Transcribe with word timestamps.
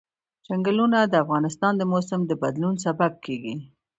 چنګلونه 0.45 0.99
د 1.03 1.13
افغانستان 1.23 1.73
د 1.77 1.81
موسم 1.91 2.21
د 2.25 2.31
بدلون 2.41 2.75
سبب 2.85 3.11
کېږي. 3.25 3.55